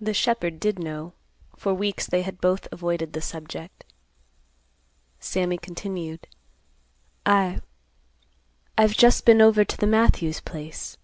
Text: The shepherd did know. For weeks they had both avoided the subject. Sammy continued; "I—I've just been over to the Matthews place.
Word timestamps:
The 0.00 0.14
shepherd 0.14 0.58
did 0.58 0.80
know. 0.80 1.12
For 1.56 1.72
weeks 1.72 2.08
they 2.08 2.22
had 2.22 2.40
both 2.40 2.66
avoided 2.72 3.12
the 3.12 3.20
subject. 3.20 3.84
Sammy 5.20 5.58
continued; 5.58 6.26
"I—I've 7.24 8.96
just 8.96 9.24
been 9.24 9.40
over 9.40 9.64
to 9.64 9.76
the 9.76 9.86
Matthews 9.86 10.40
place. 10.40 10.98